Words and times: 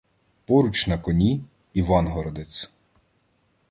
Поруч 0.45 0.85
на 0.87 0.97
коні— 0.97 1.43
івангородець. 1.73 2.69